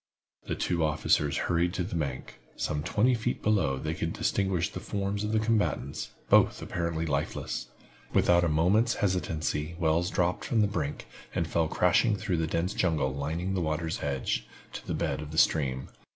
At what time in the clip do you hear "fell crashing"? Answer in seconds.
11.47-12.15